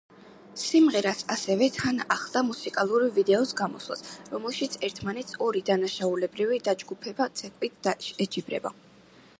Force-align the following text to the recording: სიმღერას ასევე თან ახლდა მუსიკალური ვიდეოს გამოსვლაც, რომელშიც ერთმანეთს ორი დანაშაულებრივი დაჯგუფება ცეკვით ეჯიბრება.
სიმღერას 0.59 1.19
ასევე 1.33 1.67
თან 1.75 1.99
ახლდა 2.15 2.41
მუსიკალური 2.47 3.09
ვიდეოს 3.17 3.53
გამოსვლაც, 3.61 4.01
რომელშიც 4.33 4.79
ერთმანეთს 4.89 5.39
ორი 5.49 5.63
დანაშაულებრივი 5.69 6.61
დაჯგუფება 6.71 7.31
ცეკვით 7.43 7.93
ეჯიბრება. 8.29 8.77